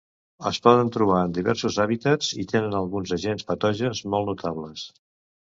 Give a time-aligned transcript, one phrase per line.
[0.51, 4.89] Es poden trobar en diversos hàbitats i tenen alguns agents patògens molt notables.